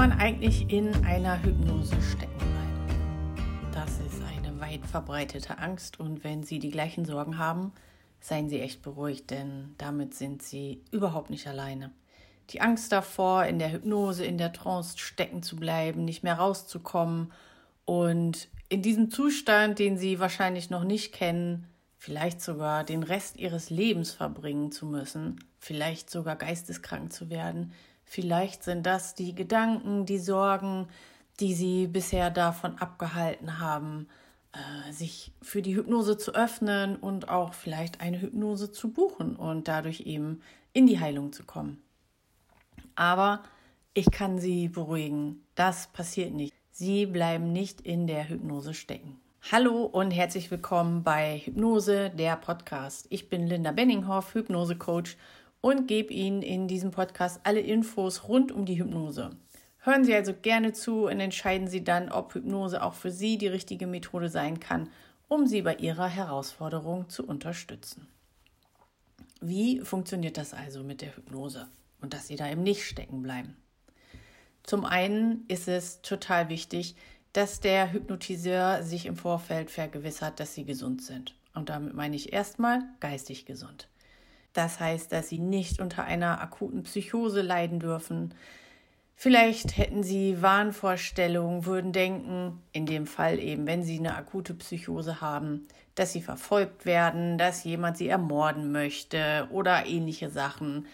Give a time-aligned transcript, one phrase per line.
[0.00, 3.70] man eigentlich in einer Hypnose stecken bleiben?
[3.74, 7.72] Das ist eine weit verbreitete Angst und wenn Sie die gleichen Sorgen haben,
[8.18, 11.92] seien Sie echt beruhigt, denn damit sind Sie überhaupt nicht alleine.
[12.48, 17.30] Die Angst davor, in der Hypnose, in der Trance stecken zu bleiben, nicht mehr rauszukommen
[17.84, 21.66] und in diesem Zustand, den Sie wahrscheinlich noch nicht kennen,
[22.00, 27.72] vielleicht sogar den Rest Ihres Lebens verbringen zu müssen, vielleicht sogar geisteskrank zu werden,
[28.10, 30.88] Vielleicht sind das die Gedanken, die Sorgen,
[31.38, 34.08] die sie bisher davon abgehalten haben,
[34.52, 39.68] äh, sich für die Hypnose zu öffnen und auch vielleicht eine Hypnose zu buchen und
[39.68, 41.80] dadurch eben in die Heilung zu kommen.
[42.96, 43.44] Aber
[43.94, 46.52] ich kann Sie beruhigen, das passiert nicht.
[46.72, 49.20] Sie bleiben nicht in der Hypnose stecken.
[49.42, 53.06] Hallo und herzlich willkommen bei Hypnose, der Podcast.
[53.08, 55.16] Ich bin Linda Benninghoff, Hypnose-Coach
[55.60, 59.30] und gebe Ihnen in diesem Podcast alle Infos rund um die Hypnose.
[59.78, 63.48] Hören Sie also gerne zu und entscheiden Sie dann, ob Hypnose auch für Sie die
[63.48, 64.88] richtige Methode sein kann,
[65.26, 68.06] um Sie bei Ihrer Herausforderung zu unterstützen.
[69.40, 71.66] Wie funktioniert das also mit der Hypnose
[72.00, 73.56] und dass Sie da eben nicht stecken bleiben?
[74.62, 76.94] Zum einen ist es total wichtig,
[77.32, 81.34] dass der Hypnotiseur sich im Vorfeld vergewissert, dass Sie gesund sind.
[81.54, 83.88] Und damit meine ich erstmal geistig gesund.
[84.52, 88.34] Das heißt, dass sie nicht unter einer akuten Psychose leiden dürfen.
[89.14, 95.20] Vielleicht hätten sie Wahnvorstellungen, würden denken, in dem Fall eben, wenn sie eine akute Psychose
[95.20, 100.86] haben, dass sie verfolgt werden, dass jemand sie ermorden möchte oder ähnliche Sachen.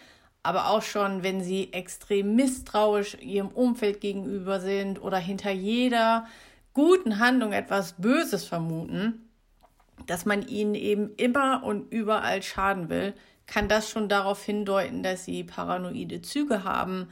[0.46, 6.28] Aber auch schon, wenn sie extrem misstrauisch ihrem Umfeld gegenüber sind oder hinter jeder
[6.72, 9.28] guten Handlung etwas Böses vermuten,
[10.06, 13.12] dass man ihnen eben immer und überall schaden will,
[13.48, 17.08] kann das schon darauf hindeuten, dass sie paranoide Züge haben,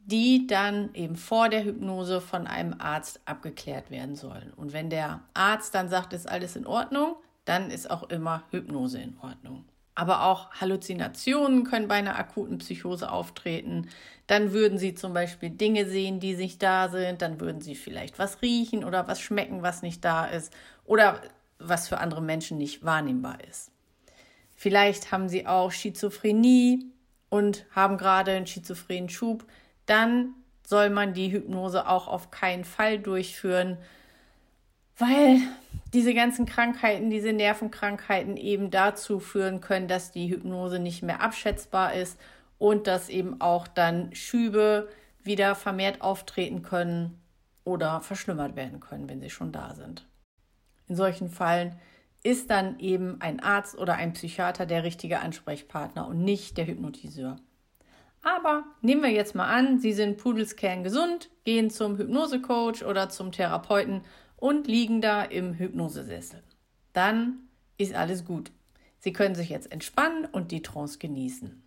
[0.00, 4.52] die dann eben vor der Hypnose von einem Arzt abgeklärt werden sollen.
[4.56, 7.14] Und wenn der Arzt dann sagt, ist alles in Ordnung,
[7.44, 9.64] dann ist auch immer Hypnose in Ordnung.
[9.94, 13.88] Aber auch Halluzinationen können bei einer akuten Psychose auftreten.
[14.26, 17.20] Dann würden Sie zum Beispiel Dinge sehen, die nicht da sind.
[17.20, 20.52] Dann würden Sie vielleicht was riechen oder was schmecken, was nicht da ist.
[20.84, 21.20] Oder
[21.58, 23.70] was für andere Menschen nicht wahrnehmbar ist.
[24.54, 26.86] Vielleicht haben sie auch Schizophrenie
[27.28, 29.44] und haben gerade einen schizophrenen Schub.
[29.86, 33.78] Dann soll man die Hypnose auch auf keinen Fall durchführen,
[35.02, 35.40] weil
[35.92, 41.94] diese ganzen Krankheiten, diese Nervenkrankheiten eben dazu führen können, dass die Hypnose nicht mehr abschätzbar
[41.94, 42.18] ist
[42.58, 44.88] und dass eben auch dann Schübe
[45.22, 47.20] wieder vermehrt auftreten können
[47.64, 50.06] oder verschlimmert werden können, wenn sie schon da sind.
[50.88, 51.76] In solchen Fällen
[52.22, 57.36] ist dann eben ein Arzt oder ein Psychiater der richtige Ansprechpartner und nicht der Hypnotiseur.
[58.22, 63.32] Aber nehmen wir jetzt mal an, Sie sind Pudelskern gesund, gehen zum Hypnosecoach oder zum
[63.32, 64.02] Therapeuten
[64.42, 66.42] und liegen da im Hypnosesessel.
[66.92, 67.48] Dann
[67.78, 68.50] ist alles gut.
[68.98, 71.62] Sie können sich jetzt entspannen und die Trance genießen.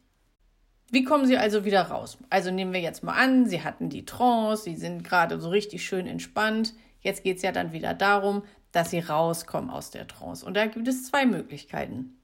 [0.92, 2.18] Wie kommen Sie also wieder raus?
[2.30, 5.86] Also nehmen wir jetzt mal an, Sie hatten die Trance, Sie sind gerade so richtig
[5.86, 6.74] schön entspannt.
[7.00, 8.44] Jetzt geht es ja dann wieder darum,
[8.74, 10.46] dass sie rauskommen aus der Trance.
[10.46, 12.18] Und da gibt es zwei Möglichkeiten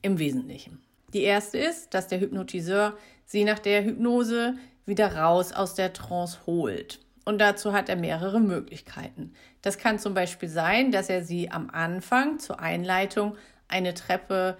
[0.00, 0.82] im Wesentlichen.
[1.12, 2.96] Die erste ist, dass der Hypnotiseur
[3.26, 4.54] sie nach der Hypnose
[4.86, 7.01] wieder raus aus der Trance holt.
[7.24, 9.32] Und dazu hat er mehrere Möglichkeiten.
[9.62, 13.36] Das kann zum Beispiel sein, dass er sie am Anfang zur Einleitung
[13.68, 14.56] eine Treppe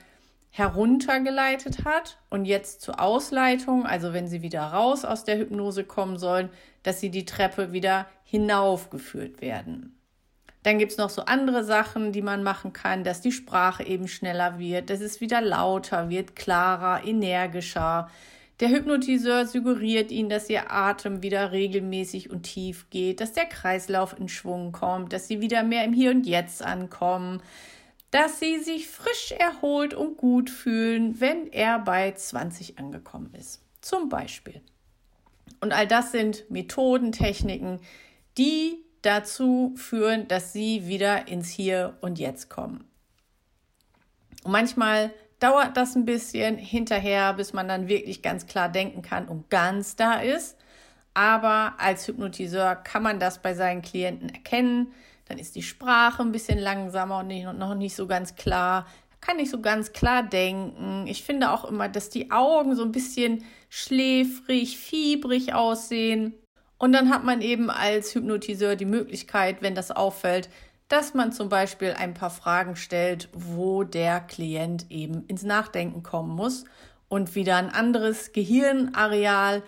[0.51, 6.19] heruntergeleitet hat und jetzt zur Ausleitung, also wenn sie wieder raus aus der Hypnose kommen
[6.19, 6.51] sollen,
[6.83, 9.99] dass sie die Treppe wieder hinaufgeführt werden.
[10.63, 14.07] Dann gibt es noch so andere Sachen, die man machen kann, dass die Sprache eben
[14.09, 18.09] schneller wird, dass es wieder lauter wird, klarer, energischer.
[18.63, 24.17] Der Hypnotiseur suggeriert ihnen, dass ihr Atem wieder regelmäßig und tief geht, dass der Kreislauf
[24.17, 27.43] in Schwung kommt, dass sie wieder mehr im Hier und Jetzt ankommen,
[28.13, 33.61] dass sie sich frisch erholt und gut fühlen, wenn er bei 20 angekommen ist.
[33.81, 34.61] Zum Beispiel.
[35.61, 37.81] Und all das sind Methoden, Techniken,
[38.39, 42.85] die dazu führen, dass sie wieder ins Hier und Jetzt kommen.
[44.45, 45.13] Und manchmal
[45.43, 49.97] dauert das ein bisschen hinterher, bis man dann wirklich ganz klar denken kann und ganz
[49.97, 50.57] da ist.
[51.15, 54.93] Aber als Hypnotiseur kann man das bei seinen Klienten erkennen.
[55.27, 58.87] Dann ist die Sprache ein bisschen langsamer und noch nicht so ganz klar.
[59.21, 61.07] Kann nicht so ganz klar denken.
[61.07, 66.35] Ich finde auch immer, dass die Augen so ein bisschen schläfrig, fiebrig aussehen.
[66.79, 70.49] Und dann hat man eben als Hypnotiseur die Möglichkeit, wenn das auffällt,
[70.93, 76.37] dass man zum Beispiel ein paar Fragen stellt, wo der Klient eben ins Nachdenken kommen
[76.37, 76.65] muss
[77.09, 79.63] und wieder ein anderes Gehirnareal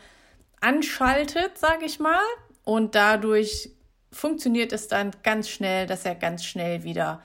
[0.60, 2.20] anschaltet, sage ich mal.
[2.62, 3.70] Und dadurch
[4.12, 7.22] funktioniert es dann ganz schnell, dass er ganz schnell wieder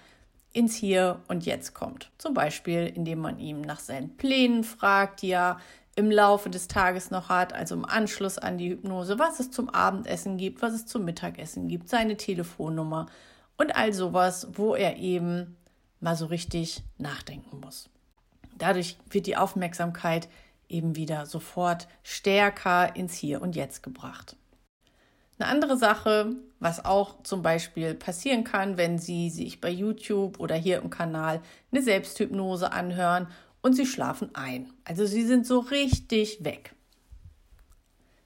[0.54, 2.10] ins Hier und Jetzt kommt.
[2.18, 5.60] Zum Beispiel, indem man ihm nach seinen Plänen fragt, die er
[5.98, 9.70] im Laufe des Tages noch hat, also im Anschluss an die Hypnose, was es zum
[9.70, 13.08] Abendessen gibt, was es zum Mittagessen gibt, seine Telefonnummer
[13.60, 15.58] und all sowas, wo er eben
[16.00, 17.90] mal so richtig nachdenken muss.
[18.58, 20.28] Dadurch wird die Aufmerksamkeit
[20.70, 24.38] eben wieder sofort stärker ins Hier und Jetzt gebracht.
[25.38, 30.56] Eine andere Sache, was auch zum Beispiel passieren kann, wenn Sie sich bei YouTube oder
[30.56, 31.42] hier im Kanal
[31.72, 33.28] eine Selbsthypnose anhören
[33.62, 34.72] und Sie schlafen ein.
[34.86, 36.76] Also Sie sind so richtig weg.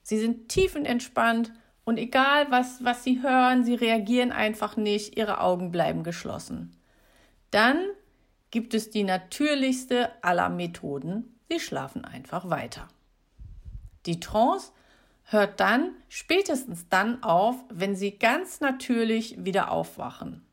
[0.02, 1.52] Sie sind tiefenentspannt
[1.84, 6.76] und egal was, was Sie hören, Sie reagieren einfach nicht, Ihre Augen bleiben geschlossen.
[7.50, 7.78] Dann
[8.50, 11.38] gibt es die natürlichste aller Methoden.
[11.50, 12.88] Sie schlafen einfach weiter.
[14.06, 14.72] Die Trance
[15.24, 20.44] hört dann spätestens dann auf, wenn Sie ganz natürlich wieder aufwachen.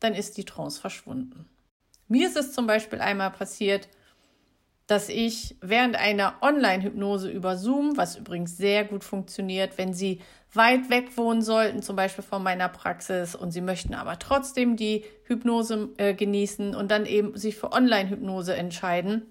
[0.00, 1.48] Dann ist die Trance verschwunden.
[2.08, 3.88] Mir ist es zum Beispiel einmal passiert,
[4.88, 10.20] dass ich während einer Online-Hypnose über Zoom, was übrigens sehr gut funktioniert, wenn Sie
[10.54, 15.04] weit weg wohnen sollten, zum Beispiel von meiner Praxis, und Sie möchten aber trotzdem die
[15.24, 19.26] Hypnose äh, genießen und dann eben sich für Online-Hypnose entscheiden,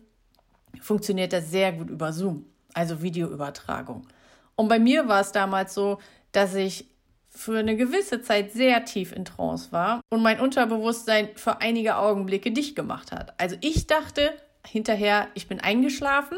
[0.79, 2.45] funktioniert das sehr gut über Zoom,
[2.75, 4.07] also Videoübertragung.
[4.55, 5.97] Und bei mir war es damals so,
[6.33, 6.85] dass ich
[7.29, 12.51] für eine gewisse Zeit sehr tief in Trance war und mein Unterbewusstsein für einige Augenblicke
[12.51, 13.39] dicht gemacht hat.
[13.39, 14.33] Also ich dachte
[14.67, 16.37] hinterher, ich bin eingeschlafen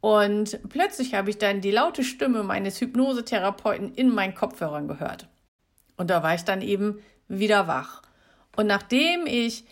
[0.00, 5.28] und plötzlich habe ich dann die laute Stimme meines Hypnosetherapeuten in meinen Kopfhörern gehört.
[5.96, 8.02] Und da war ich dann eben wieder wach.
[8.54, 9.64] Und nachdem ich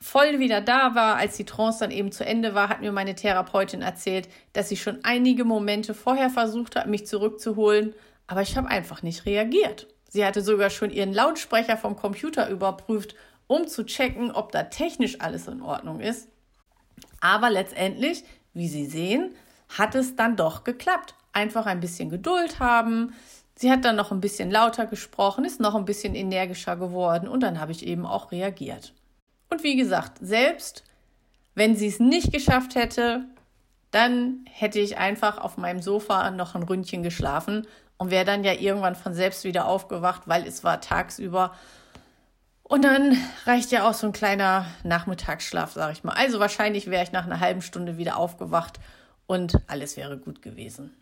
[0.00, 3.14] voll wieder da war, als die Trance dann eben zu Ende war, hat mir meine
[3.14, 7.94] Therapeutin erzählt, dass sie schon einige Momente vorher versucht hat, mich zurückzuholen,
[8.26, 9.88] aber ich habe einfach nicht reagiert.
[10.08, 13.14] Sie hatte sogar schon ihren Lautsprecher vom Computer überprüft,
[13.46, 16.28] um zu checken, ob da technisch alles in Ordnung ist.
[17.20, 18.24] Aber letztendlich,
[18.54, 19.34] wie Sie sehen,
[19.76, 21.14] hat es dann doch geklappt.
[21.32, 23.14] Einfach ein bisschen Geduld haben.
[23.54, 27.42] Sie hat dann noch ein bisschen lauter gesprochen, ist noch ein bisschen energischer geworden und
[27.42, 28.94] dann habe ich eben auch reagiert.
[29.50, 30.84] Und wie gesagt, selbst
[31.54, 33.24] wenn sie es nicht geschafft hätte,
[33.90, 37.66] dann hätte ich einfach auf meinem Sofa noch ein Ründchen geschlafen
[37.96, 41.52] und wäre dann ja irgendwann von selbst wieder aufgewacht, weil es war tagsüber.
[42.68, 46.12] Und dann reicht ja auch so ein kleiner Nachmittagsschlaf, sage ich mal.
[46.12, 48.78] Also wahrscheinlich wäre ich nach einer halben Stunde wieder aufgewacht
[49.26, 50.94] und alles wäre gut gewesen.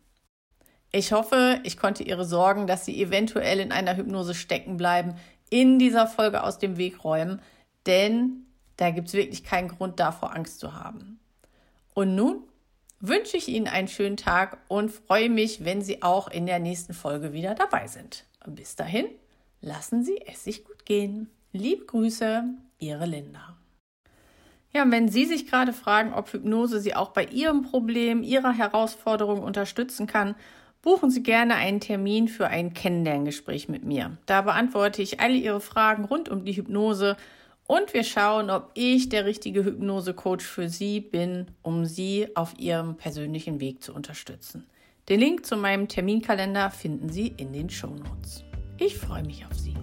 [0.93, 5.17] Ich hoffe, ich konnte Ihre Sorgen, dass Sie eventuell in einer Hypnose stecken bleiben,
[5.51, 7.43] in dieser Folge aus dem Weg räumen
[7.87, 8.47] denn
[8.77, 11.19] da gibt es wirklich keinen Grund davor, Angst zu haben.
[11.95, 12.43] Und nun
[13.01, 16.93] wünsche ich Ihnen einen schönen Tag und freue mich, wenn Sie auch in der nächsten
[16.93, 18.25] Folge wieder dabei sind.
[18.47, 19.07] Bis dahin,
[19.67, 21.29] lassen Sie es sich gut gehen.
[21.53, 22.45] Liebe Grüße,
[22.79, 23.57] Ihre Linda.
[24.73, 29.43] Ja, wenn Sie sich gerade fragen, ob Hypnose Sie auch bei Ihrem Problem, Ihrer Herausforderung
[29.43, 30.37] unterstützen kann,
[30.83, 34.19] buchen Sie gerne einen Termin für ein Kennenlerngespräch mit mir.
[34.27, 37.17] Da beantworte ich alle Ihre Fragen rund um die Hypnose
[37.67, 42.97] und wir schauen, ob ich der richtige Hypnose-Coach für Sie bin, um Sie auf Ihrem
[42.97, 44.67] persönlichen Weg zu unterstützen.
[45.09, 48.46] Den Link zu meinem Terminkalender finden Sie in den Show Notes.
[48.79, 49.75] Ich freue mich auf Sie.